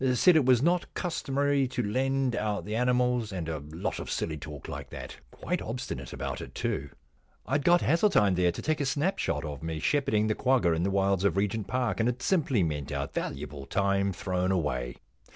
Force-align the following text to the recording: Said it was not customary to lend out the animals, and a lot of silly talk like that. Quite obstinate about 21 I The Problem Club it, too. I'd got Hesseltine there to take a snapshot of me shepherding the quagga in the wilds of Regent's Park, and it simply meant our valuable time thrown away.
Said 0.15 0.35
it 0.35 0.45
was 0.47 0.63
not 0.63 0.91
customary 0.95 1.67
to 1.67 1.83
lend 1.83 2.35
out 2.35 2.65
the 2.65 2.75
animals, 2.75 3.31
and 3.31 3.47
a 3.47 3.59
lot 3.69 3.99
of 3.99 4.09
silly 4.09 4.35
talk 4.35 4.67
like 4.67 4.89
that. 4.89 5.17
Quite 5.29 5.61
obstinate 5.61 6.11
about 6.11 6.39
21 6.39 6.47
I 6.47 6.47
The 6.49 6.51
Problem 6.57 6.79
Club 6.79 6.89
it, 6.89 6.89
too. 6.89 6.95
I'd 7.45 7.63
got 7.63 7.81
Hesseltine 7.81 8.35
there 8.35 8.51
to 8.51 8.61
take 8.63 8.81
a 8.81 8.85
snapshot 8.87 9.45
of 9.45 9.61
me 9.61 9.77
shepherding 9.79 10.25
the 10.25 10.33
quagga 10.33 10.71
in 10.73 10.81
the 10.81 10.89
wilds 10.89 11.23
of 11.23 11.37
Regent's 11.37 11.69
Park, 11.69 11.99
and 11.99 12.09
it 12.09 12.23
simply 12.23 12.63
meant 12.63 12.91
our 12.91 13.09
valuable 13.09 13.67
time 13.67 14.11
thrown 14.11 14.51
away. 14.51 14.95